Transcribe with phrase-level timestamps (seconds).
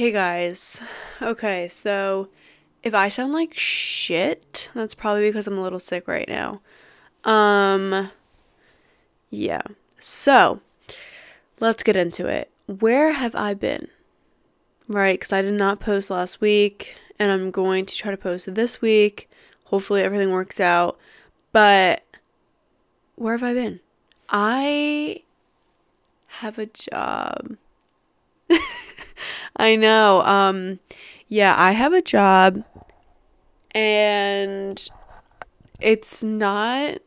[0.00, 0.80] Hey guys.
[1.20, 2.28] Okay, so
[2.82, 6.62] if I sound like shit, that's probably because I'm a little sick right now.
[7.22, 8.10] Um
[9.28, 9.60] yeah.
[9.98, 10.62] So,
[11.60, 12.50] let's get into it.
[12.64, 13.88] Where have I been?
[14.88, 18.54] Right, cuz I did not post last week and I'm going to try to post
[18.54, 19.28] this week.
[19.64, 20.98] Hopefully everything works out.
[21.52, 22.04] But
[23.16, 23.80] where have I been?
[24.30, 25.24] I
[26.40, 27.58] have a job.
[29.60, 30.22] I know.
[30.22, 30.80] Um
[31.28, 32.64] yeah, I have a job
[33.72, 34.88] and
[35.80, 36.98] it's not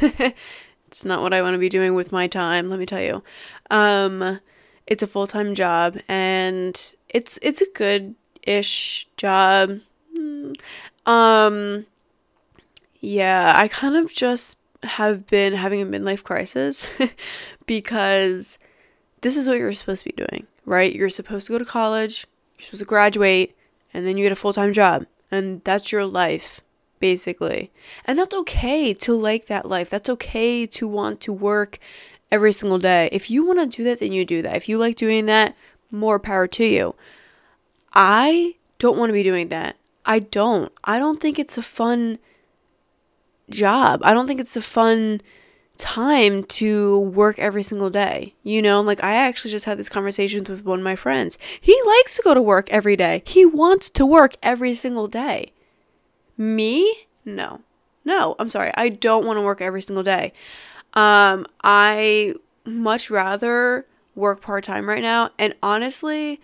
[0.00, 3.22] it's not what I want to be doing with my time, let me tell you.
[3.70, 4.40] Um
[4.86, 9.80] it's a full-time job and it's it's a good-ish job.
[10.16, 10.54] Mm,
[11.06, 11.86] um
[13.00, 16.88] yeah, I kind of just have been having a midlife crisis
[17.66, 18.58] because
[19.22, 20.92] this is what you're supposed to be doing, right?
[20.94, 23.56] You're supposed to go to college, you're supposed to graduate,
[23.92, 25.06] and then you get a full time job.
[25.30, 26.60] And that's your life,
[27.00, 27.72] basically.
[28.04, 29.90] And that's okay to like that life.
[29.90, 31.78] That's okay to want to work
[32.30, 33.08] every single day.
[33.12, 34.56] If you want to do that, then you do that.
[34.56, 35.56] If you like doing that,
[35.90, 36.94] more power to you.
[37.92, 39.76] I don't want to be doing that.
[40.04, 40.72] I don't.
[40.82, 42.18] I don't think it's a fun
[43.48, 44.00] job.
[44.02, 45.20] I don't think it's a fun
[45.76, 48.34] time to work every single day.
[48.42, 51.38] You know, like I actually just had this conversation with one of my friends.
[51.60, 53.22] He likes to go to work every day.
[53.26, 55.52] He wants to work every single day.
[56.36, 57.06] Me?
[57.24, 57.60] No.
[58.04, 58.70] No, I'm sorry.
[58.74, 60.32] I don't want to work every single day.
[60.94, 66.40] Um I much rather work part-time right now and honestly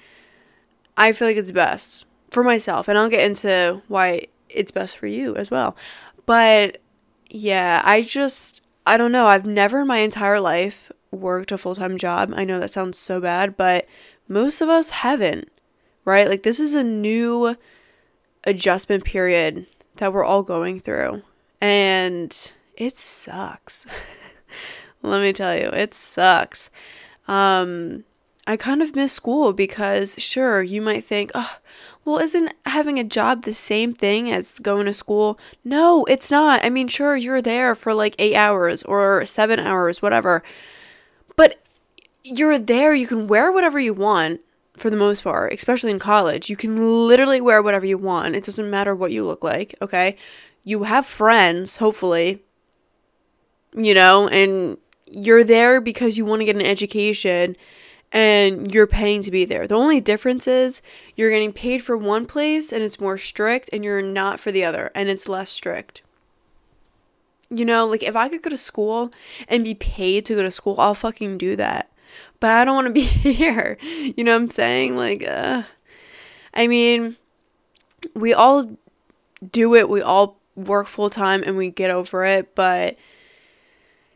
[0.97, 5.06] I feel like it's best for myself and I'll get into why it's best for
[5.06, 5.77] you as well.
[6.27, 6.81] But
[7.28, 9.27] yeah, I just I don't know.
[9.27, 12.33] I've never in my entire life worked a full time job.
[12.34, 13.87] I know that sounds so bad, but
[14.28, 15.50] most of us haven't,
[16.05, 16.28] right?
[16.28, 17.56] Like, this is a new
[18.45, 21.22] adjustment period that we're all going through.
[21.61, 23.87] And it sucks.
[25.03, 26.71] Let me tell you, it sucks.
[27.28, 28.05] Um,
[28.50, 31.59] I kind of miss school because, sure, you might think, oh,
[32.05, 35.38] well, isn't having a job the same thing as going to school?
[35.62, 36.65] No, it's not.
[36.65, 40.43] I mean, sure, you're there for like eight hours or seven hours, whatever.
[41.37, 41.62] But
[42.25, 44.41] you're there, you can wear whatever you want
[44.77, 46.50] for the most part, especially in college.
[46.50, 48.34] You can literally wear whatever you want.
[48.34, 50.17] It doesn't matter what you look like, okay?
[50.65, 52.43] You have friends, hopefully,
[53.77, 57.56] you know, and you're there because you want to get an education
[58.12, 59.66] and you're paying to be there.
[59.66, 60.82] The only difference is
[61.16, 64.65] you're getting paid for one place and it's more strict, and you're not for the
[64.65, 66.03] other and it's less strict.
[67.49, 69.10] You know, like if I could go to school
[69.49, 71.91] and be paid to go to school, I'll fucking do that.
[72.38, 73.76] But I don't want to be here.
[73.81, 74.97] You know what I'm saying?
[74.97, 75.62] Like, uh,
[76.54, 77.16] I mean,
[78.15, 78.76] we all
[79.53, 82.97] do it, we all work full time and we get over it, but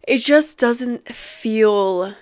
[0.06, 2.14] it just doesn't feel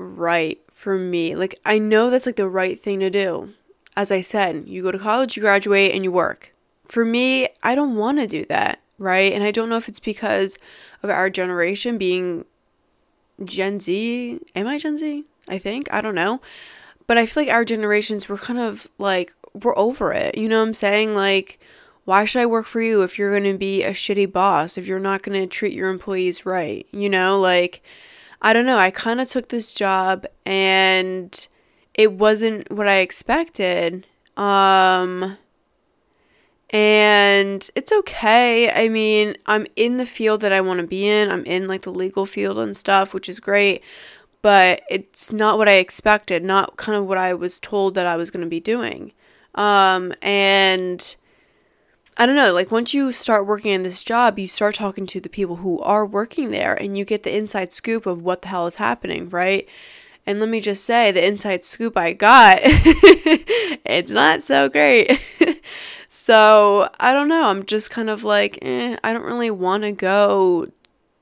[0.00, 1.34] right for me.
[1.34, 3.52] Like, I know that's like the right thing to do.
[3.96, 6.54] As I said, you go to college, you graduate, and you work.
[6.86, 9.32] For me, I don't want to do that, right?
[9.32, 10.58] And I don't know if it's because
[11.02, 12.44] of our generation being
[13.44, 14.40] Gen Z.
[14.54, 15.24] Am I Gen Z?
[15.48, 15.92] I think.
[15.92, 16.40] I don't know.
[17.06, 20.38] But I feel like our generations were kind of like, we're over it.
[20.38, 21.14] You know what I'm saying?
[21.14, 21.58] Like,
[22.04, 24.86] why should I work for you if you're going to be a shitty boss, if
[24.86, 26.86] you're not going to treat your employees right?
[26.92, 27.82] You know, like,
[28.42, 28.78] I don't know.
[28.78, 31.46] I kind of took this job and
[31.94, 34.06] it wasn't what I expected.
[34.36, 35.36] Um,
[36.70, 38.70] and it's okay.
[38.70, 41.30] I mean, I'm in the field that I want to be in.
[41.30, 43.82] I'm in like the legal field and stuff, which is great,
[44.40, 48.16] but it's not what I expected, not kind of what I was told that I
[48.16, 49.12] was going to be doing.
[49.56, 51.16] Um, and
[52.16, 55.20] I don't know, like once you start working in this job, you start talking to
[55.20, 58.48] the people who are working there and you get the inside scoop of what the
[58.48, 59.68] hell is happening, right?
[60.26, 65.18] And let me just say, the inside scoop I got, it's not so great.
[66.08, 67.44] so I don't know.
[67.44, 70.70] I'm just kind of like, eh, I don't really want to go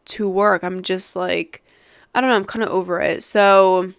[0.06, 0.64] to work.
[0.64, 1.62] I'm just like,
[2.14, 2.36] I don't know.
[2.36, 3.22] I'm kind of over it.
[3.22, 3.92] So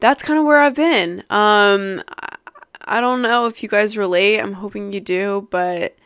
[0.00, 1.22] that's kind of where I've been.
[1.30, 2.02] Um,
[2.84, 4.38] I don't know if you guys relate.
[4.38, 5.96] I'm hoping you do, but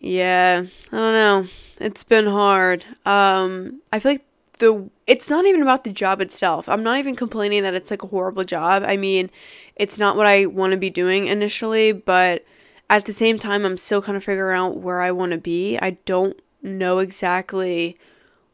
[0.00, 1.46] yeah, I don't know.
[1.80, 2.84] It's been hard.
[3.04, 4.24] Um, I feel like
[4.58, 6.68] the it's not even about the job itself.
[6.68, 8.82] I'm not even complaining that it's like a horrible job.
[8.86, 9.30] I mean,
[9.76, 12.44] it's not what I want to be doing initially, but
[12.90, 15.78] at the same time, I'm still kind of figuring out where I want to be.
[15.78, 17.98] I don't know exactly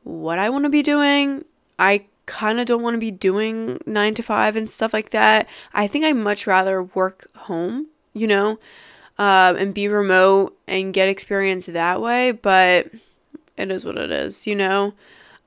[0.02, 1.44] what I want to be doing.
[1.78, 5.48] I kind of don't want to be doing 9 to 5 and stuff like that.
[5.72, 8.58] I think I'd much rather work home, you know,
[9.18, 12.90] uh, and be remote and get experience that way, but
[13.56, 14.94] it is what it is, you know.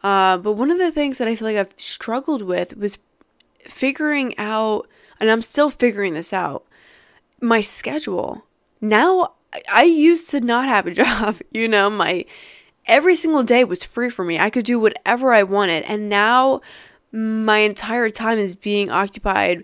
[0.03, 2.97] Uh, but one of the things that I feel like I've struggled with was
[3.65, 4.87] figuring out,
[5.19, 6.65] and I'm still figuring this out,
[7.41, 8.45] my schedule.
[8.79, 9.33] Now,
[9.71, 12.25] I used to not have a job, you know, my
[12.87, 14.39] every single day was free for me.
[14.39, 15.83] I could do whatever I wanted.
[15.83, 16.61] And now
[17.11, 19.63] my entire time is being occupied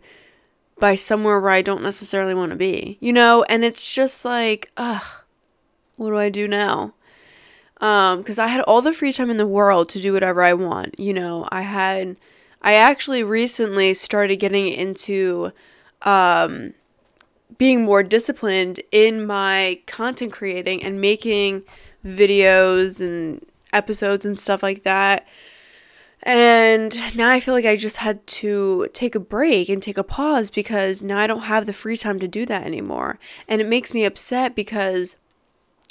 [0.79, 3.43] by somewhere where I don't necessarily want to be, you know?
[3.43, 5.03] And it's just like, ugh,
[5.95, 6.93] what do I do now?
[7.79, 10.53] Um, because I had all the free time in the world to do whatever I
[10.53, 10.99] want.
[10.99, 12.17] You know, I had,
[12.61, 15.51] I actually recently started getting into,
[16.01, 16.73] um,
[17.57, 21.63] being more disciplined in my content creating and making
[22.05, 25.27] videos and episodes and stuff like that.
[26.25, 30.03] And now I feel like I just had to take a break and take a
[30.03, 33.19] pause because now I don't have the free time to do that anymore.
[33.47, 35.17] And it makes me upset because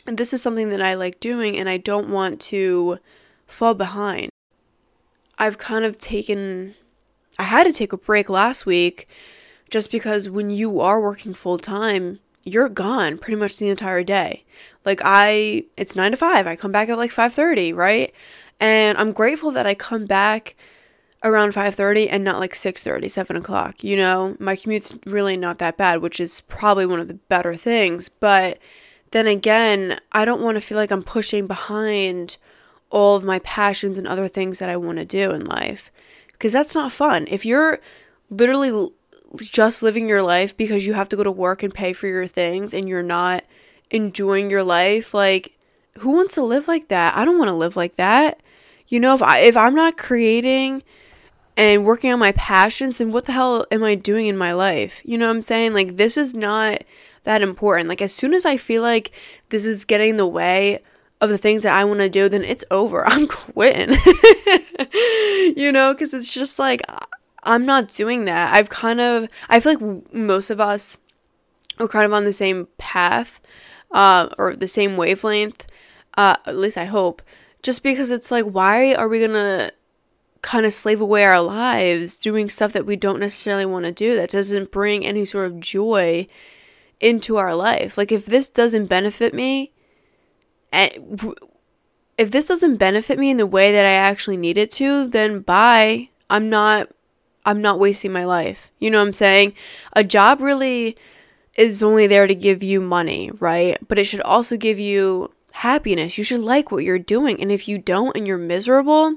[0.06, 2.98] this is something that I like doing and I don't want to
[3.46, 4.30] fall behind.
[5.38, 6.76] I've kind of taken,
[7.38, 9.08] I had to take a break last week
[9.68, 14.44] just because when you are working full time, you're gone pretty much the entire day.
[14.84, 16.46] Like I it's 9 to 5.
[16.46, 18.12] I come back at like 5:30, right?
[18.60, 20.54] And I'm grateful that I come back
[21.24, 25.76] around 5.30 and not like 6.30 7 o'clock you know my commute's really not that
[25.76, 28.58] bad which is probably one of the better things but
[29.12, 32.36] then again i don't want to feel like i'm pushing behind
[32.90, 35.90] all of my passions and other things that i want to do in life
[36.32, 37.78] because that's not fun if you're
[38.28, 38.90] literally
[39.38, 42.26] just living your life because you have to go to work and pay for your
[42.26, 43.44] things and you're not
[43.92, 45.56] enjoying your life like
[45.98, 47.16] who wants to live like that?
[47.16, 48.40] I don't want to live like that.
[48.88, 50.82] You know if i if i'm not creating
[51.56, 55.00] and working on my passions then what the hell am i doing in my life?
[55.04, 55.74] You know what i'm saying?
[55.74, 56.82] Like this is not
[57.24, 57.88] that important.
[57.88, 59.12] Like as soon as i feel like
[59.50, 60.82] this is getting in the way
[61.20, 63.06] of the things that i want to do then it's over.
[63.06, 63.96] I'm quitting.
[65.54, 66.82] You know because it's just like
[67.42, 68.54] I'm not doing that.
[68.54, 70.98] I've kind of, I feel like most of us
[71.78, 73.40] are kind of on the same path
[73.92, 75.66] uh, or the same wavelength.
[76.16, 77.22] Uh, at least I hope.
[77.62, 79.72] Just because it's like, why are we to
[80.42, 84.16] kind of slave away our lives doing stuff that we don't necessarily want to do
[84.16, 86.26] that doesn't bring any sort of joy
[87.00, 87.96] into our life?
[87.96, 89.72] Like, if this doesn't benefit me,
[90.72, 91.36] and
[92.18, 95.40] if this doesn't benefit me in the way that I actually need it to, then
[95.40, 96.08] bye.
[96.30, 96.88] I'm not
[97.44, 98.70] I'm not wasting my life.
[98.78, 99.54] You know what I'm saying?
[99.94, 100.96] A job really
[101.56, 103.78] is only there to give you money, right?
[103.86, 106.16] But it should also give you happiness.
[106.16, 107.40] You should like what you're doing.
[107.40, 109.16] And if you don't and you're miserable,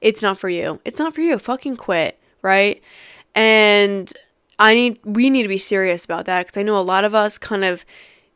[0.00, 0.80] it's not for you.
[0.84, 1.38] It's not for you.
[1.38, 2.82] Fucking quit, right?
[3.34, 4.12] And
[4.58, 7.14] I need we need to be serious about that cuz I know a lot of
[7.14, 7.84] us kind of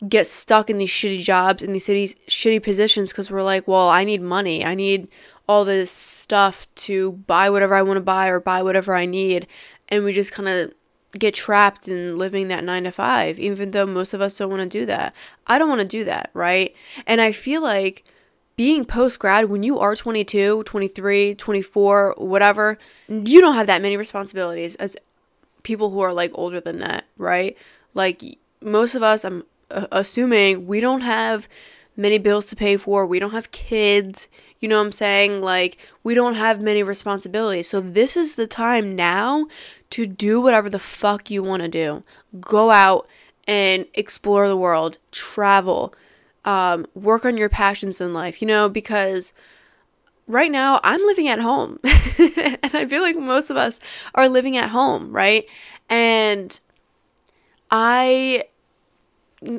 [0.09, 3.89] get stuck in these shitty jobs in these cities shitty positions cuz we're like, "Well,
[3.89, 4.65] I need money.
[4.65, 5.09] I need
[5.49, 9.47] all this stuff to buy whatever I want to buy or buy whatever I need.
[9.89, 10.73] And we just kind of
[11.19, 14.63] get trapped in living that nine to five, even though most of us don't want
[14.63, 15.15] to do that.
[15.47, 16.75] I don't want to do that, right?
[17.07, 18.05] And I feel like
[18.57, 22.79] being post grad, when you are 22, 23, 24, whatever,
[23.09, 24.97] you don't have that many responsibilities as
[25.63, 27.57] people who are like older than that, right?
[27.95, 28.23] Like
[28.61, 31.49] most of us, I'm uh, assuming we don't have
[31.97, 34.29] many bills to pay for, we don't have kids,
[34.63, 35.43] you know what I'm saying?
[35.43, 37.69] Like, we don't have many responsibilities.
[37.69, 39.49] So, this is the time now
[39.93, 42.03] to do whatever the fuck you want to do.
[42.41, 43.07] Go out
[43.47, 45.95] and explore the world, travel,
[46.47, 49.35] um, work on your passions in life, you know, because
[50.27, 51.79] right now I'm living at home.
[51.85, 53.81] and I feel like most of us
[54.15, 55.45] are living at home, right?
[55.91, 56.59] And
[57.71, 58.45] I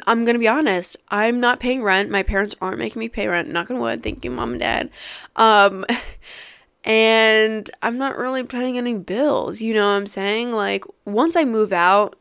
[0.07, 0.97] I'm gonna be honest.
[1.09, 2.09] I'm not paying rent.
[2.09, 3.49] My parents aren't making me pay rent.
[3.49, 4.01] Knock on wood.
[4.01, 4.89] Thank you, mom and dad.
[5.35, 5.85] Um,
[6.83, 9.61] and I'm not really paying any bills.
[9.61, 10.51] You know what I'm saying?
[10.51, 12.15] Like once I move out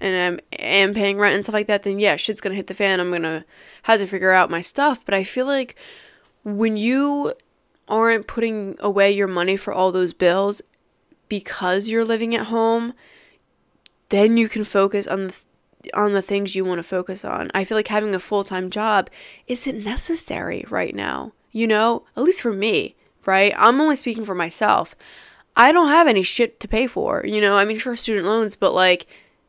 [0.00, 2.74] and I'm am paying rent and stuff like that, then yeah, shit's gonna hit the
[2.74, 3.00] fan.
[3.00, 3.44] I'm gonna
[3.84, 5.04] have to figure out my stuff.
[5.04, 5.76] But I feel like
[6.44, 7.34] when you
[7.88, 10.62] aren't putting away your money for all those bills
[11.28, 12.94] because you're living at home,
[14.08, 15.36] then you can focus on the
[15.94, 17.50] on the things you want to focus on.
[17.54, 19.10] I feel like having a full time job
[19.46, 22.96] isn't necessary right now, you know, at least for me,
[23.26, 23.52] right?
[23.56, 24.94] I'm only speaking for myself.
[25.56, 28.56] I don't have any shit to pay for, you know, I mean, sure, student loans,
[28.56, 29.06] but like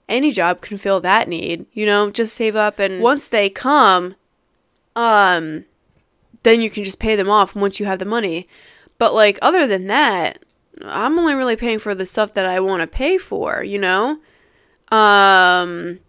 [0.07, 4.15] any job can fill that need, you know, just save up and once they come,
[4.95, 5.65] um,
[6.43, 8.47] then you can just pay them off once you have the money.
[8.97, 10.39] But like, other than that,
[10.83, 14.19] I'm only really paying for the stuff that I want to pay for, you know?
[14.89, 15.99] Um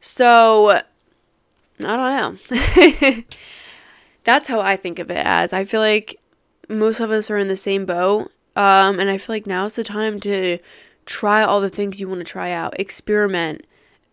[0.00, 0.80] so
[1.80, 3.22] I don't know.
[4.24, 5.52] That's how I think of it as.
[5.52, 6.20] I feel like
[6.68, 8.30] most of us are in the same boat.
[8.56, 10.58] Um and I feel like now's the time to
[11.08, 13.64] try all the things you want to try out, experiment,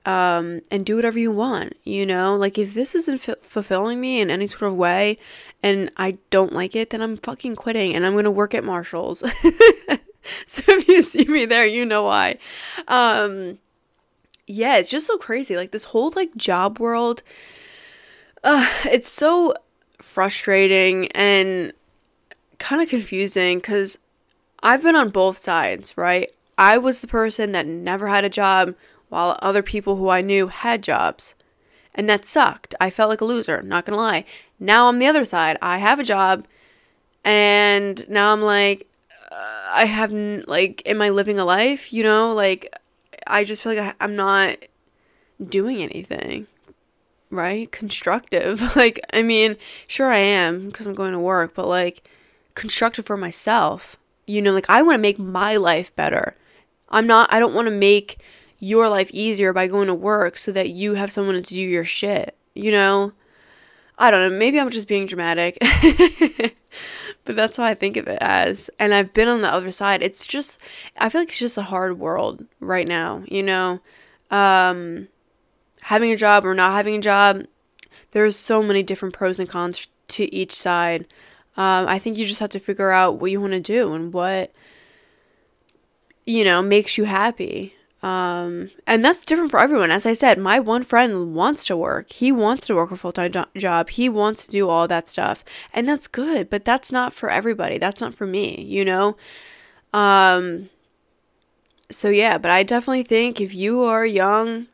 [0.05, 1.75] um, and do whatever you want.
[1.83, 5.17] You know, like if this isn't f- fulfilling me in any sort of way,
[5.61, 9.19] and I don't like it, then I'm fucking quitting, and I'm gonna work at Marshalls.
[10.45, 12.37] so if you see me there, you know why.
[12.87, 13.59] Um,
[14.47, 15.55] yeah, it's just so crazy.
[15.57, 17.23] Like this whole like job world.
[18.43, 19.55] Uh, it's so
[19.99, 21.73] frustrating and
[22.59, 23.99] kind of confusing because
[24.61, 26.31] I've been on both sides, right?
[26.57, 28.75] I was the person that never had a job
[29.09, 31.35] while other people who I knew had jobs.
[31.93, 32.75] And that sucked.
[32.79, 34.25] I felt like a loser, not gonna lie.
[34.59, 35.57] Now I'm the other side.
[35.61, 36.45] I have a job,
[37.23, 38.87] and now I'm like,
[39.31, 41.93] uh, I have, n- like, am I living a life?
[41.93, 42.73] You know, like,
[43.27, 44.57] I just feel like I, I'm not
[45.45, 46.47] doing anything,
[47.29, 47.71] right?
[47.71, 48.61] Constructive.
[48.75, 49.57] like, I mean,
[49.87, 52.07] sure I am because I'm going to work, but like,
[52.55, 53.97] constructive for myself.
[54.25, 56.35] You know, like, I wanna make my life better.
[56.89, 58.19] I'm not, I don't wanna make
[58.59, 61.83] your life easier by going to work so that you have someone to do your
[61.83, 63.13] shit, you know?
[63.97, 65.57] I don't know, maybe I'm just being dramatic.
[67.25, 68.69] but that's how I think of it as.
[68.79, 70.03] And I've been on the other side.
[70.03, 70.59] It's just
[70.97, 73.79] I feel like it's just a hard world right now, you know?
[74.31, 75.07] Um
[75.83, 77.45] having a job or not having a job,
[78.11, 81.05] there's so many different pros and cons to each side.
[81.57, 84.13] Um, I think you just have to figure out what you want to do and
[84.13, 84.51] what
[86.25, 87.75] you know makes you happy.
[88.05, 89.89] Um, and that's different for everyone.
[89.89, 92.11] As I said, my one friend wants to work.
[92.11, 93.89] He wants to work a full time do- job.
[93.89, 95.43] He wants to do all that stuff.
[95.73, 97.79] And that's good, but that's not for everybody.
[97.79, 99.17] That's not for me, you know?
[99.91, 100.69] Um,
[101.89, 104.67] so yeah, but I definitely think if you are young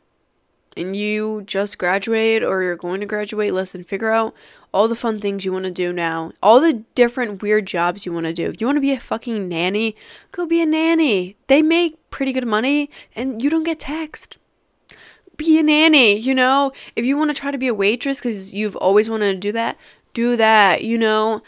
[0.76, 4.34] and you just graduated or you're going to graduate, listen, figure out
[4.74, 8.14] all the fun things you want to do now, all the different weird jobs you
[8.14, 8.48] want to do.
[8.48, 9.96] If you want to be a fucking nanny,
[10.32, 11.36] go be a nanny.
[11.48, 14.38] They make pretty good money and you don't get taxed.
[15.36, 16.72] Be a nanny, you know?
[16.96, 19.52] If you want to try to be a waitress because you've always wanted to do
[19.52, 19.78] that,
[20.14, 21.42] do that, you know?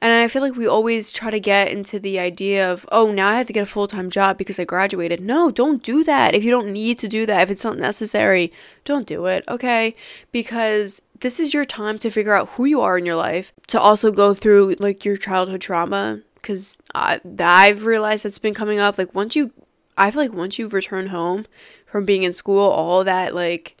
[0.00, 3.28] And I feel like we always try to get into the idea of, oh, now
[3.28, 5.20] I have to get a full time job because I graduated.
[5.20, 6.34] No, don't do that.
[6.34, 8.52] If you don't need to do that, if it's not necessary,
[8.84, 9.96] don't do it, okay?
[10.32, 13.80] Because this is your time to figure out who you are in your life, to
[13.80, 16.22] also go through like your childhood trauma.
[16.34, 18.98] Because I've realized that's been coming up.
[18.98, 19.52] Like, once you,
[19.98, 21.46] I feel like once you return home
[21.86, 23.76] from being in school, all that like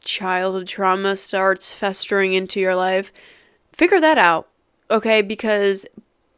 [0.00, 3.12] childhood trauma starts festering into your life.
[3.72, 4.48] Figure that out
[4.90, 5.22] okay?
[5.22, 5.86] Because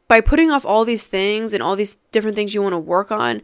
[0.09, 3.11] by putting off all these things and all these different things you want to work
[3.11, 3.42] on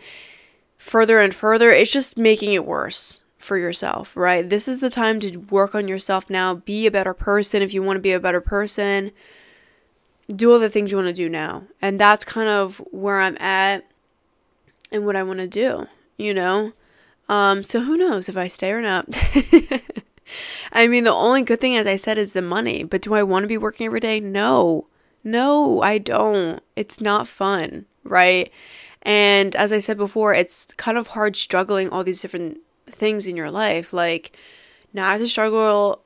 [0.77, 4.49] further and further, it's just making it worse for yourself, right?
[4.49, 6.55] This is the time to work on yourself now.
[6.55, 9.11] Be a better person if you want to be a better person.
[10.35, 11.65] Do all the things you want to do now.
[11.81, 13.85] And that's kind of where I'm at
[14.91, 16.73] and what I want to do, you know?
[17.29, 19.07] Um, so who knows if I stay or not.
[20.73, 22.85] I mean, the only good thing, as I said, is the money.
[22.85, 24.21] But do I want to be working every day?
[24.21, 24.87] No.
[25.25, 26.61] No, I don't.
[26.77, 28.51] It's not fun, right?
[29.03, 32.59] And as I said before, it's kind of hard struggling all these different
[32.95, 33.93] things in your life.
[33.93, 34.37] Like,
[34.93, 36.03] now I have to struggle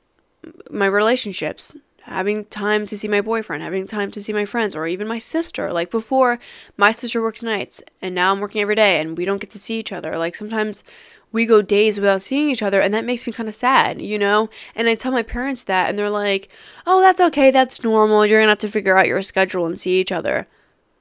[0.69, 4.87] my relationships, having time to see my boyfriend, having time to see my friends, or
[4.87, 5.73] even my sister.
[5.73, 6.39] Like, before,
[6.77, 9.59] my sister works nights, and now I'm working every day, and we don't get to
[9.59, 10.17] see each other.
[10.17, 10.83] Like, sometimes
[11.31, 14.17] we go days without seeing each other and that makes me kind of sad, you
[14.17, 14.49] know?
[14.75, 16.49] And I tell my parents that and they're like,
[16.85, 17.51] "Oh, that's okay.
[17.51, 18.25] That's normal.
[18.25, 20.47] You're to have to figure out your schedule and see each other."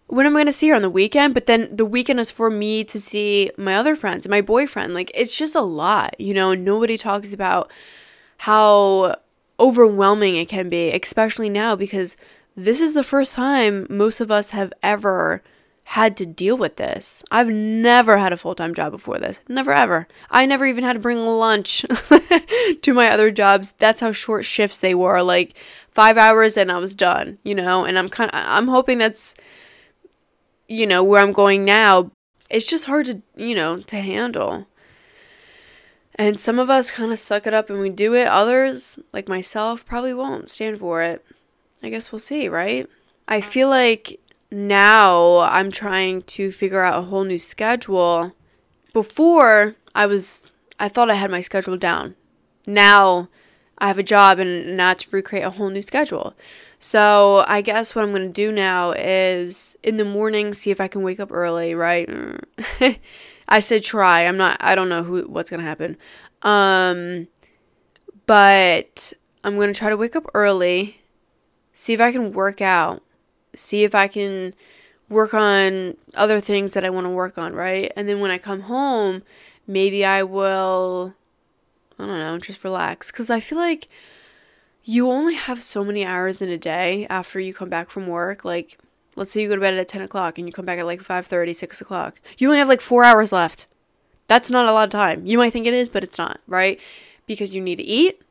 [0.09, 1.35] When am I going to see her on the weekend?
[1.35, 4.95] But then the weekend is for me to see my other friends my boyfriend.
[4.95, 6.55] Like it's just a lot, you know?
[6.55, 7.71] Nobody talks about
[8.39, 9.17] how
[9.59, 12.17] overwhelming it can be, especially now because
[12.57, 15.43] this is the first time most of us have ever
[15.91, 17.23] had to deal with this.
[17.31, 19.41] I've never had a full time job before this.
[19.49, 20.09] Never ever.
[20.31, 21.83] I never even had to bring lunch
[22.83, 23.73] to my other jobs.
[23.73, 25.23] That's how short shifts they were.
[25.23, 25.57] Like
[25.91, 27.85] five hours and I was done, you know?
[27.85, 29.37] And I'm kind of, I'm hoping that's,
[30.69, 32.11] you know, where I'm going now.
[32.49, 34.67] It's just hard to, you know, to handle.
[36.15, 38.27] And some of us kind of suck it up and we do it.
[38.27, 41.25] Others, like myself, probably won't stand for it.
[41.83, 42.89] I guess we'll see, right?
[43.29, 44.19] I feel like
[44.51, 48.33] now I'm trying to figure out a whole new schedule.
[48.93, 52.15] Before I was I thought I had my schedule down.
[52.67, 53.29] Now
[53.79, 56.35] I have a job and now to recreate a whole new schedule.
[56.87, 60.87] So I guess what I'm gonna do now is in the morning see if I
[60.87, 62.09] can wake up early, right?
[63.49, 64.25] I said try.
[64.25, 65.97] I'm not I don't know who what's gonna happen.
[66.43, 67.27] Um
[68.27, 69.13] but
[69.43, 71.01] I'm gonna try to wake up early,
[71.73, 73.03] see if I can work out,
[73.53, 74.55] see if I can
[75.09, 77.93] work on other things that I want to work on, right?
[77.97, 79.25] And then when I come home,
[79.67, 81.15] maybe I will
[81.99, 83.89] I don't know, just relax cuz I feel like
[84.89, 88.45] you only have so many hours in a day after you come back from work.
[88.45, 88.79] Like,
[89.17, 91.03] let's say you go to bed at 10 o'clock and you come back at like
[91.03, 92.21] 5.30, 6 o'clock.
[92.39, 93.67] You only have like four hours left.
[94.29, 95.27] That's not a lot of time.
[95.27, 96.81] You might think it is, but it's not, right?
[97.27, 98.23] Because you need to eat,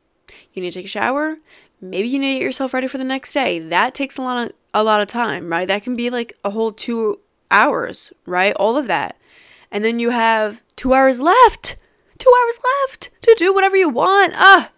[0.54, 1.36] you need to take a shower,
[1.78, 3.58] maybe you need to get yourself ready for the next day.
[3.58, 5.68] That takes a lot of a lot of time, right?
[5.68, 7.20] That can be like a whole two
[7.50, 8.54] hours, right?
[8.54, 9.16] All of that.
[9.70, 11.76] And then you have two hours left.
[12.18, 14.32] Two hours left to do whatever you want.
[14.36, 14.70] Ah,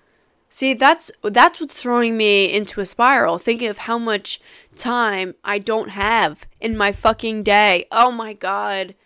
[0.59, 3.39] See, that's that's what's throwing me into a spiral.
[3.39, 4.41] Thinking of how much
[4.75, 7.87] time I don't have in my fucking day.
[7.93, 8.97] Oh my god.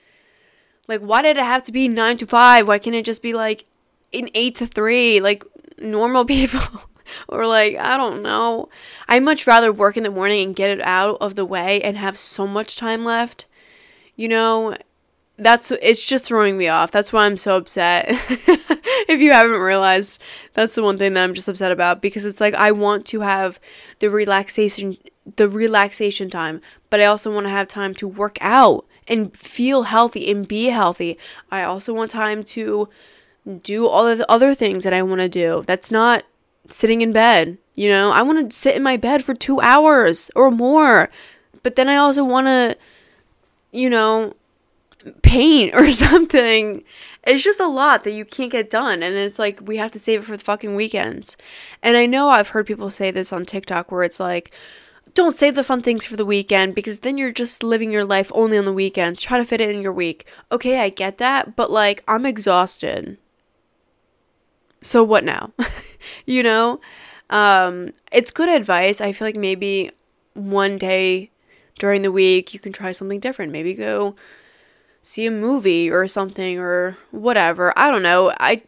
[0.88, 2.66] Like why did it have to be 9 to 5?
[2.66, 3.66] Why can't it just be like
[4.12, 5.44] in 8 to 3 like
[5.78, 6.88] normal people?
[7.28, 8.70] or like I don't know.
[9.06, 11.98] I much rather work in the morning and get it out of the way and
[11.98, 13.44] have so much time left.
[14.16, 14.74] You know,
[15.42, 16.90] that's it's just throwing me off.
[16.90, 18.06] That's why I'm so upset.
[19.08, 20.20] if you haven't realized,
[20.54, 23.20] that's the one thing that I'm just upset about because it's like I want to
[23.20, 23.58] have
[23.98, 24.96] the relaxation
[25.36, 29.84] the relaxation time, but I also want to have time to work out and feel
[29.84, 31.18] healthy and be healthy.
[31.50, 32.88] I also want time to
[33.62, 35.62] do all the other things that I want to do.
[35.66, 36.24] That's not
[36.68, 37.58] sitting in bed.
[37.74, 41.10] You know, I want to sit in my bed for 2 hours or more.
[41.62, 42.76] But then I also want to
[43.72, 44.34] you know,
[45.22, 46.84] paint or something.
[47.24, 49.02] It's just a lot that you can't get done.
[49.02, 51.36] And it's like, we have to save it for the fucking weekends.
[51.82, 54.50] And I know I've heard people say this on TikTok where it's like,
[55.14, 58.32] don't save the fun things for the weekend because then you're just living your life
[58.34, 59.20] only on the weekends.
[59.20, 60.26] Try to fit it in your week.
[60.50, 63.18] Okay, I get that, but like, I'm exhausted.
[64.80, 65.52] So what now?
[66.26, 66.80] you know?
[67.30, 69.00] Um, it's good advice.
[69.00, 69.90] I feel like maybe
[70.34, 71.30] one day
[71.78, 73.52] during the week you can try something different.
[73.52, 74.16] Maybe go
[75.02, 77.72] see a movie or something or whatever.
[77.76, 78.32] I don't know.
[78.38, 78.62] I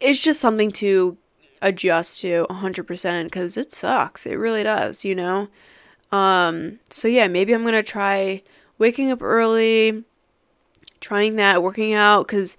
[0.00, 1.16] it's just something to
[1.60, 4.26] adjust to 100% cuz it sucks.
[4.26, 5.48] It really does, you know.
[6.12, 8.42] Um so yeah, maybe I'm going to try
[8.78, 10.04] waking up early,
[11.00, 12.56] trying that, working out cuz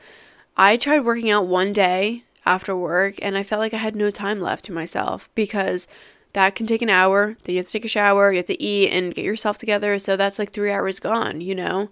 [0.58, 4.10] I tried working out one day after work and I felt like I had no
[4.10, 5.88] time left to myself because
[6.34, 7.38] that can take an hour.
[7.44, 9.98] Then you have to take a shower, you have to eat and get yourself together.
[10.00, 11.90] So that's like three hours gone, you know?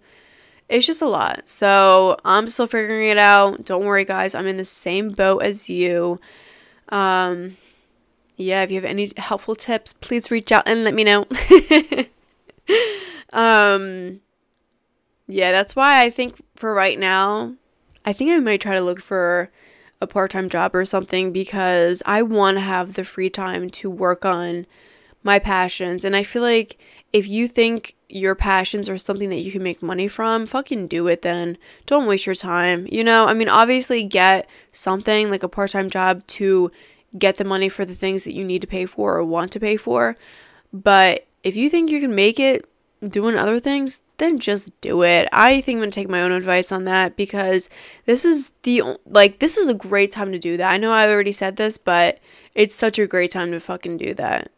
[0.69, 1.43] It's just a lot.
[1.45, 3.65] So I'm still figuring it out.
[3.65, 4.35] Don't worry, guys.
[4.35, 6.19] I'm in the same boat as you.
[6.89, 7.57] Um,
[8.35, 11.21] yeah, if you have any helpful tips, please reach out and let me know.
[13.33, 14.21] um,
[15.27, 17.55] yeah, that's why I think for right now,
[18.05, 19.51] I think I might try to look for
[19.99, 23.89] a part time job or something because I want to have the free time to
[23.89, 24.65] work on
[25.23, 26.05] my passions.
[26.05, 26.77] And I feel like
[27.11, 31.07] if you think your passions are something that you can make money from, fucking do
[31.07, 31.57] it then.
[31.85, 32.87] Don't waste your time.
[32.89, 36.71] You know, I mean, obviously get something like a part time job to
[37.17, 39.59] get the money for the things that you need to pay for or want to
[39.59, 40.15] pay for.
[40.71, 42.67] But if you think you can make it
[43.07, 45.27] doing other things, then just do it.
[45.31, 47.69] I think I'm going to take my own advice on that because
[48.05, 50.71] this is the like this is a great time to do that.
[50.71, 52.19] I know I've already said this, but
[52.55, 54.51] it's such a great time to fucking do that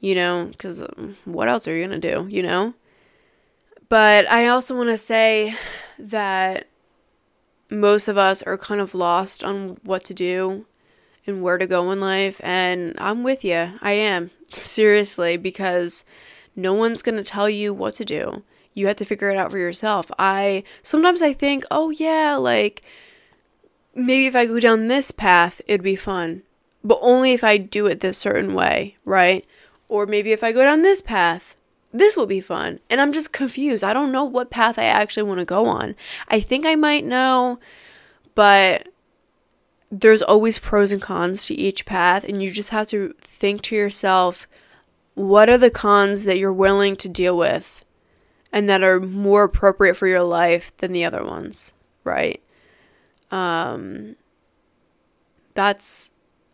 [0.00, 2.74] you know, because um, what else are you going to do, you know?
[3.88, 5.54] But I also want to say
[5.98, 6.66] that
[7.70, 10.66] most of us are kind of lost on what to do
[11.26, 12.40] and where to go in life.
[12.42, 13.72] And I'm with you.
[13.80, 14.30] I am.
[14.52, 16.04] Seriously, because
[16.54, 18.42] no one's going to tell you what to do.
[18.74, 20.10] You have to figure it out for yourself.
[20.18, 22.82] I sometimes I think, oh yeah, like
[23.94, 26.42] maybe if I go down this path, it'd be fun.
[26.84, 29.44] But only if I do it this certain way, right?
[29.88, 31.55] Or maybe if I go down this path,
[31.98, 32.80] this will be fun.
[32.90, 33.84] And I'm just confused.
[33.84, 35.94] I don't know what path I actually want to go on.
[36.28, 37.58] I think I might know,
[38.34, 38.88] but
[39.90, 42.24] there's always pros and cons to each path.
[42.24, 44.46] And you just have to think to yourself,
[45.14, 47.84] what are the cons that you're willing to deal with
[48.52, 51.72] and that are more appropriate for your life than the other ones,
[52.04, 52.42] right?
[53.30, 54.16] Um,
[55.54, 56.10] that's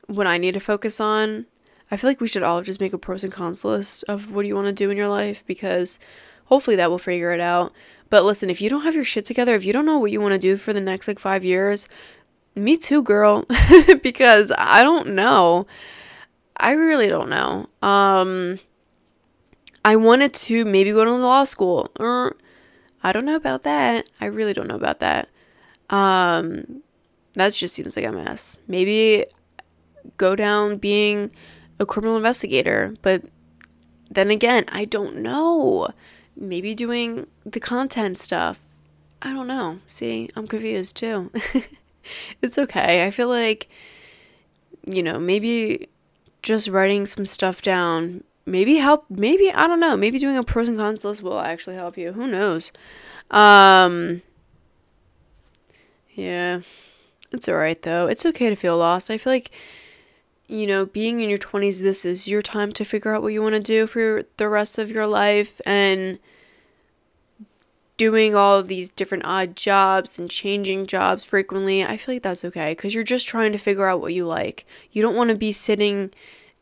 [0.07, 1.47] what I need to focus on.
[1.93, 4.47] I feel like we should all just make a pros and cons list of what
[4.47, 5.99] you want to do in your life because
[6.47, 7.73] hopefully that will figure it out.
[8.09, 10.19] But listen, if you don't have your shit together, if you don't know what you
[10.19, 11.91] want to do for the next like 5 years,
[12.55, 13.45] me too, girl,
[14.03, 15.67] because I don't know.
[16.57, 17.67] I really don't know.
[17.87, 18.59] Um
[19.85, 21.91] I wanted to maybe go to law school.
[22.01, 22.35] Er,
[23.03, 24.09] I don't know about that.
[24.19, 25.29] I really don't know about that.
[25.91, 26.83] Um,
[27.35, 28.59] that just seems like a mess.
[28.69, 29.27] Maybe
[30.17, 31.33] go down being
[31.83, 33.25] a criminal investigator, but
[34.09, 35.89] then again, I don't know.
[36.37, 38.61] Maybe doing the content stuff.
[39.21, 39.81] I don't know.
[39.85, 41.31] See, I'm confused too.
[42.43, 43.05] it's okay.
[43.05, 43.69] I feel like,
[44.87, 45.89] you know, maybe
[46.43, 50.69] just writing some stuff down, maybe help, maybe, I don't know, maybe doing a pros
[50.69, 52.13] and cons list will actually help you.
[52.13, 52.73] Who knows?
[53.31, 54.23] Um,
[56.15, 56.61] yeah,
[57.33, 58.07] it's alright though.
[58.07, 59.11] It's okay to feel lost.
[59.11, 59.51] I feel like,
[60.53, 63.43] you know, being in your 20s, this is your time to figure out what you
[63.43, 66.19] want to do for the rest of your life and
[67.97, 72.73] doing all these different odd jobs and changing jobs frequently, I feel like that's okay
[72.73, 74.67] because you're just trying to figure out what you like.
[74.91, 76.11] You don't want to be sitting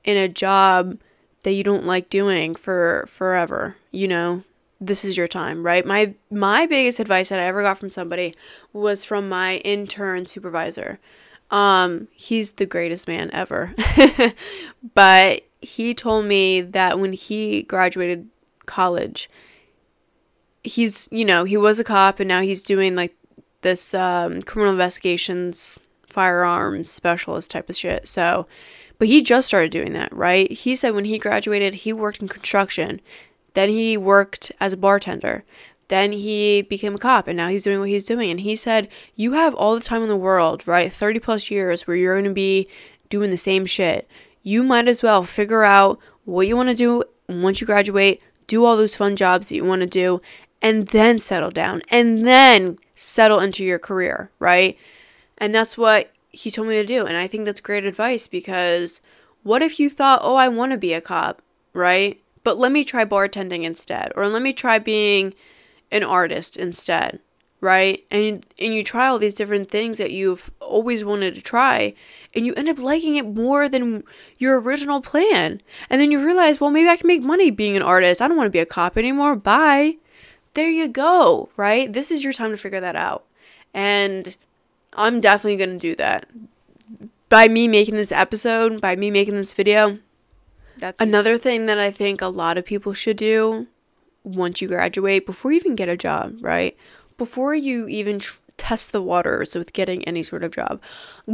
[0.04, 0.98] in a job
[1.42, 4.44] that you don't like doing for forever, you know?
[4.82, 5.84] This is your time, right?
[5.84, 8.34] My my biggest advice that I ever got from somebody
[8.72, 10.98] was from my intern supervisor.
[11.50, 13.74] Um, he's the greatest man ever.
[14.94, 18.28] but he told me that when he graduated
[18.66, 19.28] college,
[20.62, 23.14] he's you know he was a cop and now he's doing like
[23.62, 28.08] this um, criminal investigations firearms specialist type of shit.
[28.08, 28.46] So
[28.98, 30.50] but he just started doing that right?
[30.50, 33.00] He said when he graduated he worked in construction.
[33.54, 35.44] Then he worked as a bartender
[35.90, 38.88] then he became a cop and now he's doing what he's doing and he said
[39.14, 42.24] you have all the time in the world right 30 plus years where you're going
[42.24, 42.66] to be
[43.10, 44.08] doing the same shit
[44.42, 48.64] you might as well figure out what you want to do once you graduate do
[48.64, 50.20] all those fun jobs that you want to do
[50.60, 54.76] and then settle down and then settle into your career, right?
[55.38, 57.06] And that's what he told me to do.
[57.06, 59.00] And I think that's great advice because
[59.42, 62.20] what if you thought, oh, I want to be a cop, right?
[62.42, 65.34] But let me try bartending instead, or let me try being
[65.90, 67.20] an artist instead,
[67.60, 68.04] right?
[68.10, 71.94] And and you try all these different things that you've always wanted to try,
[72.34, 74.04] and you end up liking it more than
[74.38, 75.60] your original plan.
[75.88, 78.20] And then you realize, well, maybe I can make money being an artist.
[78.20, 79.36] I don't want to be a cop anymore.
[79.36, 79.96] Bye
[80.54, 81.92] there you go, right?
[81.92, 83.24] This is your time to figure that out.
[83.72, 84.36] And
[84.92, 86.26] I'm definitely going to do that.
[87.28, 89.98] By me making this episode, by me making this video,
[90.78, 93.68] that's another thing that I think a lot of people should do
[94.24, 96.76] once you graduate, before you even get a job, right?
[97.16, 100.80] Before you even tr- test the waters with getting any sort of job.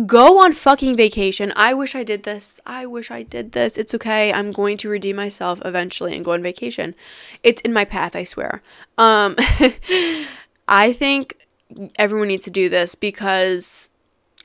[0.06, 1.52] Go on fucking vacation.
[1.56, 2.60] I wish I did this.
[2.64, 3.76] I wish I did this.
[3.76, 4.32] It's okay.
[4.32, 6.94] I'm going to redeem myself eventually and go on vacation.
[7.42, 8.62] It's in my path, I swear.
[8.96, 9.34] Um
[10.68, 11.36] I think
[11.98, 13.90] everyone needs to do this because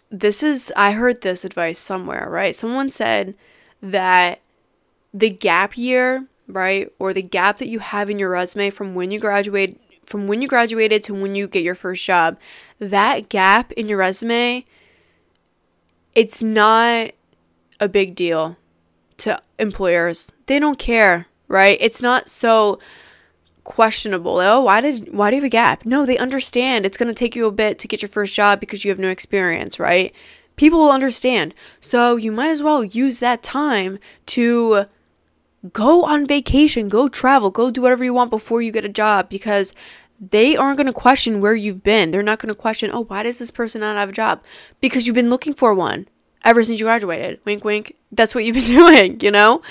[0.10, 2.56] this is I heard this advice somewhere, right?
[2.56, 3.36] Someone said
[3.82, 4.42] that
[5.14, 6.92] the gap year, right?
[7.00, 10.42] Or the gap that you have in your resume from when you graduate from when
[10.42, 12.38] you graduated to when you get your first job,
[12.80, 14.66] that gap in your resume,
[16.16, 17.12] it's not
[17.80, 18.58] a big deal
[19.18, 20.32] to employers.
[20.48, 21.78] They don't care, right?
[21.80, 22.80] It's not so
[23.64, 24.40] questionable.
[24.40, 25.86] Oh, why did why do you have a gap?
[25.86, 26.86] No, they understand.
[26.86, 29.00] It's going to take you a bit to get your first job because you have
[29.00, 30.14] no experience, right?
[30.56, 31.54] People will understand.
[31.80, 34.86] So, you might as well use that time to
[35.72, 39.30] go on vacation, go travel, go do whatever you want before you get a job
[39.30, 39.74] because
[40.20, 42.12] they aren't going to question where you've been.
[42.12, 44.44] They're not going to question, oh, why does this person not have a job?
[44.80, 46.08] Because you've been looking for one
[46.44, 47.40] ever since you graduated.
[47.46, 47.96] Wink, wink.
[48.12, 49.62] That's what you've been doing, you know?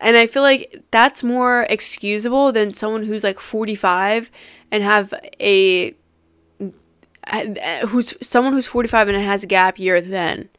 [0.00, 4.30] And I feel like that's more excusable than someone who's like 45
[4.70, 5.94] and have a
[7.86, 10.50] who's someone who's 45 and has a gap year then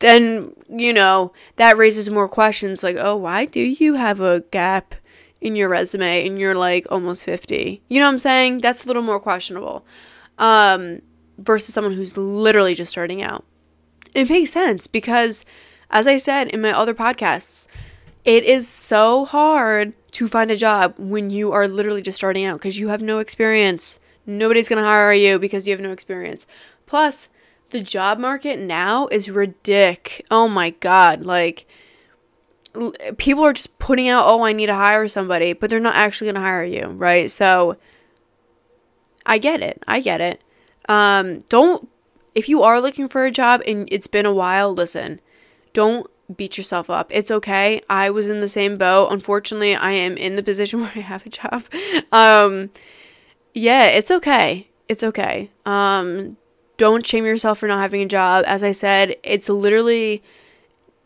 [0.00, 4.94] then you know that raises more questions like oh why do you have a gap
[5.40, 7.82] in your resume and you're like almost 50.
[7.88, 8.60] You know what I'm saying?
[8.60, 9.84] That's a little more questionable.
[10.38, 11.02] Um,
[11.38, 13.44] versus someone who's literally just starting out.
[14.14, 15.44] It makes sense because,
[15.90, 17.66] as I said in my other podcasts,
[18.24, 22.58] it is so hard to find a job when you are literally just starting out
[22.58, 24.00] because you have no experience.
[24.26, 26.46] Nobody's going to hire you because you have no experience.
[26.86, 27.28] Plus,
[27.70, 30.26] the job market now is ridiculous.
[30.30, 31.24] Oh my God.
[31.24, 31.66] Like,
[33.18, 36.26] people are just putting out, oh, I need to hire somebody, but they're not actually
[36.26, 37.30] going to hire you, right?
[37.30, 37.76] So
[39.26, 39.82] I get it.
[39.86, 40.40] I get it.
[40.88, 41.88] Um, don't,
[42.34, 45.20] if you are looking for a job and it's been a while, listen,
[45.72, 47.10] don't beat yourself up.
[47.10, 47.82] It's okay.
[47.90, 49.08] I was in the same boat.
[49.10, 51.64] Unfortunately, I am in the position where I have a job.
[52.12, 52.70] Um,
[53.54, 54.68] yeah, it's okay.
[54.88, 55.50] It's okay.
[55.66, 56.36] Um,
[56.80, 58.42] don't shame yourself for not having a job.
[58.46, 60.22] As I said, it's literally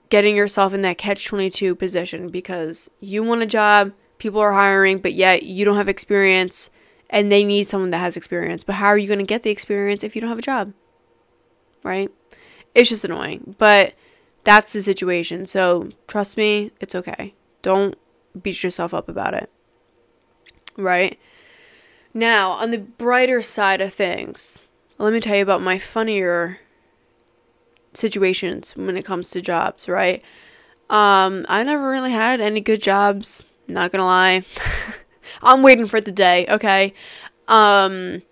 [0.09, 4.99] getting yourself in that catch 22 position because you want a job, people are hiring,
[4.99, 6.71] but yet you don't have experience
[7.11, 8.63] and they need someone that has experience.
[8.63, 10.73] But how are you going to get the experience if you don't have a job?
[11.83, 12.09] Right?
[12.77, 13.57] It's just annoying.
[13.59, 13.95] But
[14.45, 15.45] that's the situation.
[15.45, 17.35] So trust me, it's okay.
[17.63, 17.97] Don't
[18.41, 19.51] beat yourself up about it.
[20.77, 21.19] Right?
[22.15, 26.59] Now, on the brighter side of things, let me tell you about my funnier
[27.93, 30.23] situations when it comes to jobs, right?
[30.91, 34.45] Um, I never really had any good jobs, not gonna lie.
[35.43, 36.95] I'm waiting for the day, okay?
[37.49, 38.23] Um,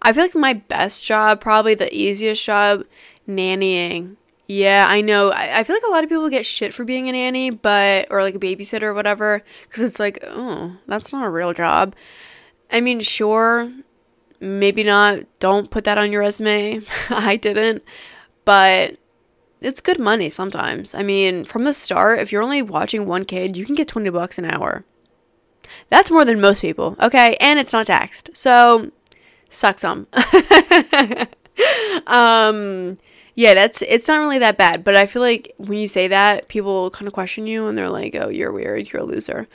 [0.00, 2.84] I feel like my best job, probably the easiest job,
[3.28, 4.16] nannying.
[4.48, 5.30] Yeah, I know.
[5.30, 8.08] I, I feel like a lot of people get shit for being a nanny, but,
[8.10, 11.94] or like a babysitter or whatever, because it's like, oh, that's not a real job.
[12.70, 13.72] I mean, sure,
[14.42, 15.20] maybe not.
[15.38, 16.82] Don't put that on your resume.
[17.10, 17.82] I didn't.
[18.44, 18.96] But
[19.60, 20.94] it's good money sometimes.
[20.94, 24.10] I mean, from the start, if you're only watching one kid, you can get 20
[24.10, 24.84] bucks an hour.
[25.88, 27.36] That's more than most people, okay?
[27.40, 28.30] And it's not taxed.
[28.34, 28.90] So,
[29.48, 30.08] suck some.
[32.06, 32.98] um
[33.34, 36.48] yeah, that's it's not really that bad, but I feel like when you say that,
[36.48, 38.92] people kind of question you and they're like, "Oh, you're weird.
[38.92, 39.48] You're a loser."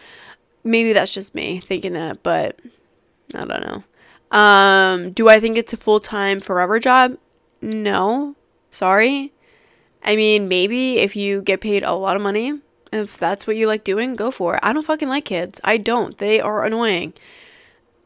[0.63, 2.59] Maybe that's just me thinking that, but
[3.35, 3.83] I don't know.
[4.31, 7.17] Um, do I think it's a full-time forever job?
[7.61, 8.35] No.
[8.69, 9.33] Sorry.
[10.03, 12.61] I mean, maybe if you get paid a lot of money,
[12.91, 14.59] if that's what you like doing, go for it.
[14.63, 15.59] I don't fucking like kids.
[15.63, 16.17] I don't.
[16.17, 17.13] They are annoying.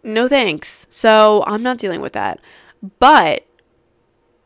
[0.04, 0.88] No thanks.
[0.90, 2.40] So I'm not dealing with that.
[3.00, 3.46] But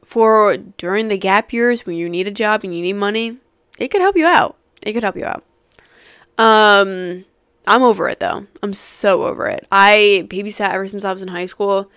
[0.04, 3.38] for during the gap years when you need a job and you need money,
[3.78, 4.58] it could help you out.
[4.82, 5.44] It could help you out.
[6.38, 7.26] Um,
[7.68, 8.48] I'm over it though.
[8.62, 9.68] I'm so over it.
[9.72, 11.92] I babysat ever since I was in high school.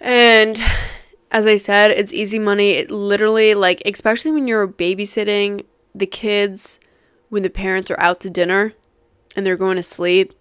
[0.00, 0.62] And
[1.30, 2.70] as I said, it's easy money.
[2.70, 6.80] It literally, like, especially when you're babysitting the kids
[7.28, 8.72] when the parents are out to dinner
[9.36, 10.32] and they're going to sleep,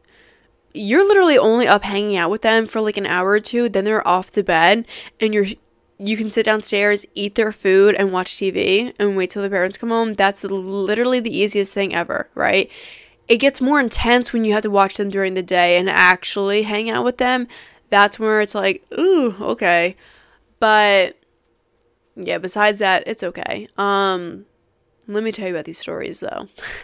[0.74, 3.86] you're literally only up hanging out with them for like an hour or two, then
[3.86, 4.86] they're off to bed
[5.20, 5.48] and you're
[6.02, 9.78] you can sit downstairs, eat their food and watch TV and wait till the parents
[9.78, 10.14] come home.
[10.14, 12.72] That's literally the easiest thing ever, right?
[13.30, 16.64] It gets more intense when you have to watch them during the day and actually
[16.64, 17.48] hang out with them.
[17.90, 19.96] That's where it's like, ooh, okay.
[20.60, 21.16] But
[22.16, 23.70] yeah, besides that, it's okay.
[23.78, 24.46] Um
[25.08, 26.50] let me tell you about these stories though.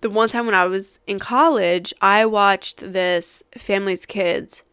[0.00, 4.64] the one time when I was in college, I watched this Family's Kids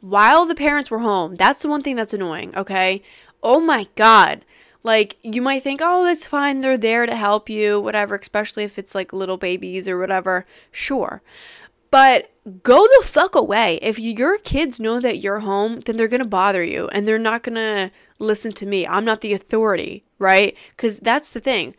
[0.00, 1.36] while the parents were home.
[1.36, 3.02] That's the one thing that's annoying, okay?
[3.42, 4.44] Oh my god.
[4.82, 6.60] Like, you might think, oh, that's fine.
[6.60, 10.46] They're there to help you, whatever, especially if it's like little babies or whatever.
[10.70, 11.22] Sure.
[11.90, 12.30] But
[12.62, 13.78] go the fuck away.
[13.82, 17.18] If your kids know that you're home, then they're going to bother you and they're
[17.18, 18.86] not going to listen to me.
[18.86, 20.56] I'm not the authority, right?
[20.70, 21.74] Because that's the thing.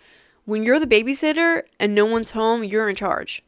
[0.45, 3.43] When you're the babysitter and no one's home, you're in charge,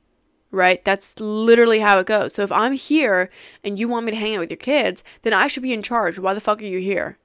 [0.51, 0.83] right?
[0.85, 2.33] That's literally how it goes.
[2.33, 3.29] So if I'm here
[3.63, 5.83] and you want me to hang out with your kids, then I should be in
[5.83, 6.17] charge.
[6.17, 7.17] Why the fuck are you here?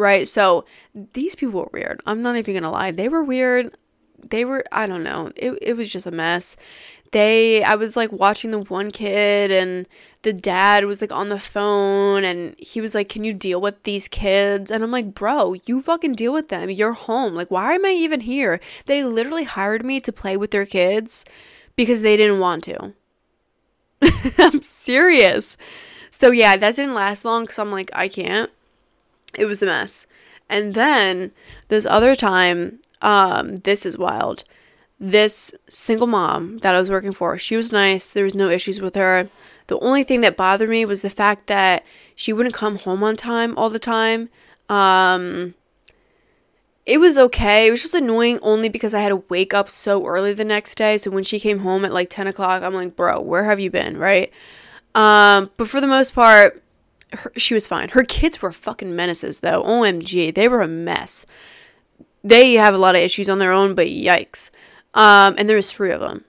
[0.00, 0.26] Right?
[0.26, 0.64] So
[1.12, 2.00] these people were weird.
[2.06, 2.90] I'm not even to lie.
[2.90, 3.76] They were weird.
[4.28, 5.30] They were, I don't know.
[5.36, 6.56] It, it was just a mess
[7.12, 9.86] they I was like watching the one kid and
[10.22, 13.82] the dad was like on the phone and he was like, Can you deal with
[13.82, 14.70] these kids?
[14.70, 16.70] And I'm like, Bro, you fucking deal with them.
[16.70, 17.34] You're home.
[17.34, 18.60] Like, why am I even here?
[18.86, 21.24] They literally hired me to play with their kids
[21.74, 22.94] because they didn't want to.
[24.38, 25.56] I'm serious.
[26.10, 28.50] So, yeah, that didn't last long because I'm like, I can't.
[29.34, 30.06] It was a mess.
[30.48, 31.32] And then
[31.68, 34.44] this other time, um, this is wild
[35.00, 38.12] this single mom that I was working for, she was nice.
[38.12, 39.28] There was no issues with her.
[39.68, 43.16] The only thing that bothered me was the fact that she wouldn't come home on
[43.16, 44.28] time all the time.
[44.68, 45.54] Um,
[46.84, 47.66] it was okay.
[47.66, 50.74] It was just annoying only because I had to wake up so early the next
[50.74, 50.98] day.
[50.98, 53.70] So when she came home at like 10 o'clock, I'm like, bro, where have you
[53.70, 53.96] been?
[53.96, 54.30] Right.
[54.94, 56.62] Um, but for the most part,
[57.12, 57.90] her, she was fine.
[57.90, 59.62] Her kids were fucking menaces though.
[59.62, 60.34] OMG.
[60.34, 61.26] They were a mess.
[62.22, 64.50] They have a lot of issues on their own, but yikes.
[64.94, 66.24] Um, and there's three of them.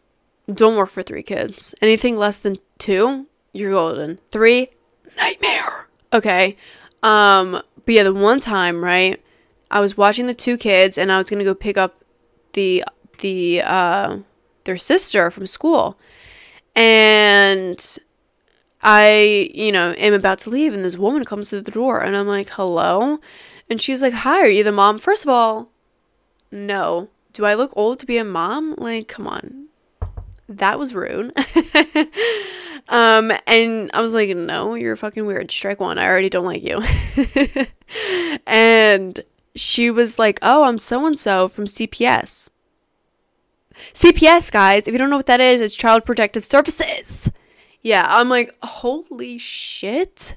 [0.51, 1.75] Don't work for three kids.
[1.81, 4.19] Anything less than two, you're golden.
[4.31, 4.69] Three,
[5.17, 5.87] nightmare.
[6.13, 6.57] Okay.
[7.03, 9.21] Um, but yeah, the one time, right,
[9.69, 12.03] I was watching the two kids and I was gonna go pick up
[12.53, 12.83] the
[13.19, 14.17] the uh
[14.63, 15.97] their sister from school.
[16.75, 17.97] And
[18.83, 22.15] I, you know, am about to leave and this woman comes to the door and
[22.15, 23.19] I'm like, hello?
[23.69, 24.99] And she's like, Hi, are you the mom?
[24.99, 25.69] First of all,
[26.51, 28.75] no do I look old to be a mom?
[28.77, 29.67] Like, come on.
[30.49, 31.31] That was rude.
[32.89, 35.49] um, and I was like, no, you're fucking weird.
[35.51, 35.97] Strike one.
[35.97, 36.81] I already don't like you.
[38.47, 39.23] and
[39.55, 42.49] she was like, oh, I'm so and so from CPS.
[43.93, 47.31] CPS, guys, if you don't know what that is, it's Child Protective Services.
[47.81, 50.35] Yeah, I'm like, holy shit.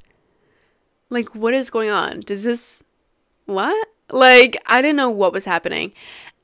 [1.11, 2.21] Like, what is going on?
[2.21, 2.83] Does this.
[3.47, 3.89] What?
[4.11, 5.93] Like, I didn't know what was happening.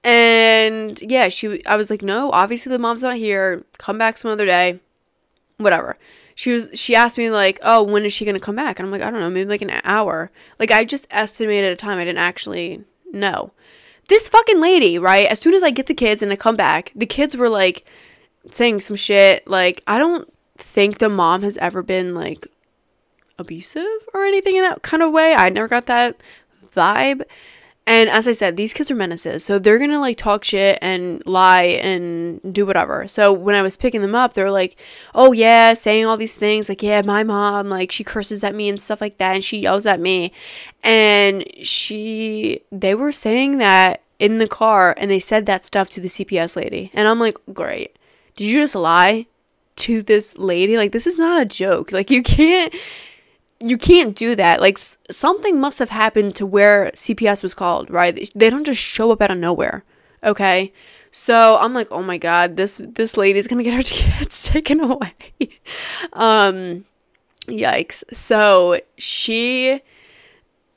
[0.03, 3.65] And yeah, she I was like, "No, obviously the mom's not here.
[3.79, 4.81] Come back some other day."
[5.59, 5.99] Whatever.
[6.35, 8.93] She was she asked me like, "Oh, when is she to come back?" And I'm
[8.93, 11.99] like, "I don't know, maybe like an hour." Like I just estimated a time.
[11.99, 13.53] I didn't actually know.
[14.09, 15.29] This fucking lady, right?
[15.29, 17.85] As soon as I get the kids and I come back, the kids were like
[18.51, 20.33] saying some shit like I don't
[20.63, 22.47] think the mom has ever been like
[23.39, 25.35] abusive or anything in that kind of way.
[25.35, 26.21] I never got that
[26.75, 27.23] vibe.
[27.87, 29.45] And as I said, these kids are menaces.
[29.45, 33.09] So they're going to like talk shit and lie and do whatever.
[33.09, 34.77] So when I was picking them up, they're like,
[35.13, 36.69] oh yeah, saying all these things.
[36.69, 39.35] Like, yeah, my mom, like, she curses at me and stuff like that.
[39.35, 40.33] And she yells at me.
[40.85, 46.01] And she, they were saying that in the car and they said that stuff to
[46.01, 46.91] the CPS lady.
[46.95, 47.97] And I'm like, great.
[48.37, 49.27] Did you just lie
[49.81, 50.77] to this lady?
[50.77, 51.93] Like, this is not a joke.
[51.93, 52.75] Like, you can't
[53.63, 54.61] you can't do that.
[54.61, 58.31] Like s- something must have happened to where CPS was called, right?
[58.35, 59.85] They don't just show up out of nowhere.
[60.25, 60.73] Okay?
[61.11, 65.15] So I'm like, "Oh my god, this this lady's to get her kids taken away."
[66.13, 66.85] um
[67.49, 68.05] yikes.
[68.13, 69.81] So she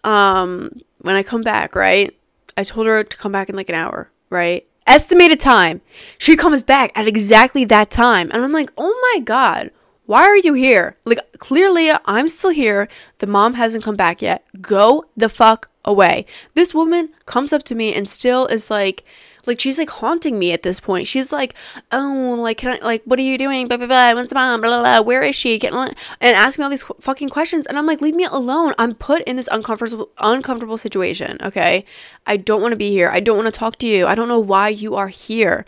[0.04, 2.16] um when I come back, right?
[2.58, 4.68] I told her to come back in like an hour, right?
[4.86, 5.82] Estimated time.
[6.17, 8.30] She comes back at exactly that time.
[8.32, 9.72] And I'm like, "Oh my god."
[10.06, 10.98] Why are you here?
[11.06, 12.89] Like, clearly, I'm still here.
[13.19, 14.43] The mom hasn't come back yet.
[14.62, 16.26] Go the fuck away.
[16.56, 19.06] This woman comes up to me and still is like,
[19.45, 21.08] like she's like haunting me at this point.
[21.08, 21.53] She's like,
[21.91, 23.67] oh, like can I, like, what are you doing?
[23.67, 24.13] Blah blah blah.
[24.13, 24.62] When's mom?
[24.62, 25.01] Blah blah blah.
[25.01, 25.60] Where is she?
[25.63, 28.73] And ask me all these fucking questions, and I'm like, leave me alone.
[28.77, 31.38] I'm put in this uncomfortable, uncomfortable situation.
[31.41, 31.86] Okay,
[32.25, 33.10] I don't want to be here.
[33.10, 34.08] I don't want to talk to you.
[34.08, 35.65] I don't know why you are here,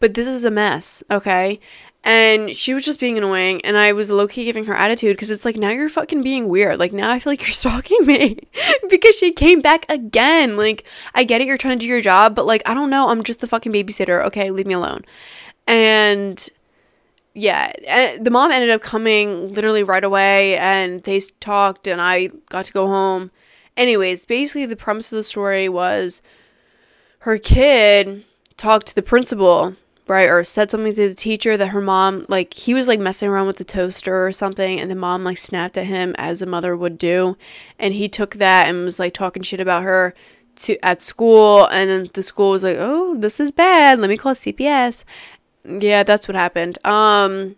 [0.00, 1.02] but this is a mess.
[1.10, 1.60] Okay,
[2.08, 5.30] and she was just being annoying, and I was low key giving her attitude because
[5.30, 6.78] it's like, now you're fucking being weird.
[6.78, 8.38] Like, now I feel like you're stalking me
[8.88, 10.56] because she came back again.
[10.56, 13.10] Like, I get it, you're trying to do your job, but like, I don't know,
[13.10, 14.24] I'm just the fucking babysitter.
[14.24, 15.04] Okay, leave me alone.
[15.66, 16.48] And
[17.34, 22.30] yeah, eh, the mom ended up coming literally right away, and they talked, and I
[22.48, 23.30] got to go home.
[23.76, 26.22] Anyways, basically, the premise of the story was
[27.18, 28.24] her kid
[28.56, 29.76] talked to the principal
[30.08, 33.28] right or said something to the teacher that her mom like he was like messing
[33.28, 36.46] around with the toaster or something and the mom like snapped at him as a
[36.46, 37.36] mother would do
[37.78, 40.14] and he took that and was like talking shit about her
[40.56, 43.98] to at school and then the school was like oh this is bad.
[43.98, 45.04] Let me call cps
[45.64, 46.78] yeah that's what happened.
[46.84, 47.56] Um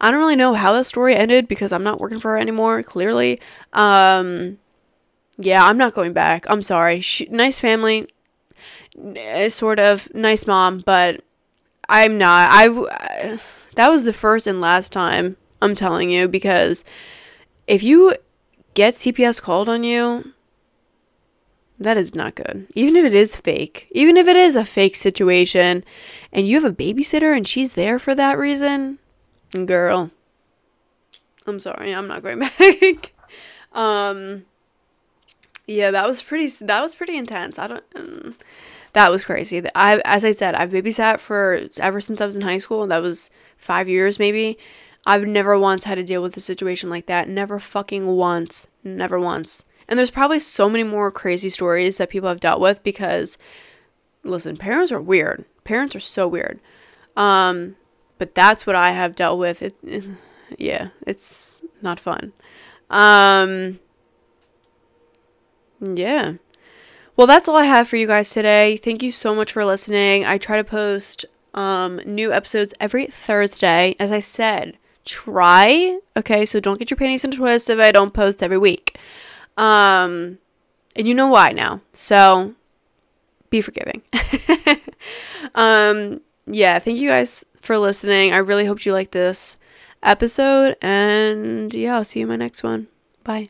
[0.00, 2.82] i don't really know how the story ended because i'm not working for her anymore
[2.82, 3.40] clearly.
[3.72, 4.58] Um
[5.38, 6.46] yeah i'm not going back.
[6.48, 7.00] I'm sorry.
[7.00, 8.08] She, nice family
[9.48, 11.20] sort of nice mom but
[11.88, 12.48] I'm not.
[12.50, 13.38] I
[13.74, 16.84] that was the first and last time I'm telling you because
[17.66, 18.14] if you
[18.74, 20.32] get CPS called on you,
[21.78, 22.66] that is not good.
[22.74, 25.84] Even if it is fake, even if it is a fake situation
[26.32, 28.98] and you have a babysitter and she's there for that reason,
[29.66, 30.10] girl,
[31.46, 33.12] I'm sorry, I'm not going back.
[33.72, 34.44] um
[35.66, 37.58] yeah, that was pretty that was pretty intense.
[37.58, 38.25] I don't um,
[38.96, 39.62] that was crazy.
[39.74, 42.90] I, as I said, I've babysat for ever since I was in high school, and
[42.90, 44.56] that was five years maybe.
[45.04, 47.28] I've never once had to deal with a situation like that.
[47.28, 48.68] Never fucking once.
[48.82, 49.64] Never once.
[49.86, 53.36] And there's probably so many more crazy stories that people have dealt with because,
[54.24, 55.44] listen, parents are weird.
[55.64, 56.58] Parents are so weird.
[57.18, 57.76] Um,
[58.16, 59.60] but that's what I have dealt with.
[59.60, 60.04] It, it
[60.58, 62.32] yeah, it's not fun.
[62.88, 63.78] Um,
[65.82, 66.36] yeah.
[67.16, 68.76] Well, that's all I have for you guys today.
[68.76, 70.26] Thank you so much for listening.
[70.26, 71.24] I try to post
[71.54, 73.96] um, new episodes every Thursday.
[73.98, 74.76] As I said,
[75.06, 75.98] try.
[76.14, 78.98] Okay, so don't get your panties in a twist if I don't post every week.
[79.56, 80.38] Um,
[80.94, 81.80] and you know why now.
[81.94, 82.54] So
[83.48, 84.02] be forgiving.
[85.54, 88.34] um, yeah, thank you guys for listening.
[88.34, 89.56] I really hope you like this
[90.02, 90.76] episode.
[90.82, 92.88] And yeah, I'll see you in my next one.
[93.24, 93.48] Bye.